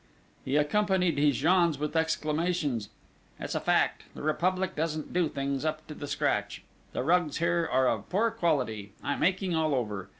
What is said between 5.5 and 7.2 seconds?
up to the scratch! The